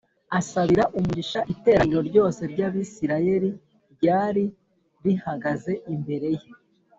asabira 0.39 0.83
umugisha 0.97 1.39
iteraniro 1.53 2.01
ryose 2.09 2.41
ry’Abisirayeli 2.51 3.49
ryari 3.93 4.43
rihagaze 5.03 5.73
imbere 5.93 6.29
ye 6.39 6.47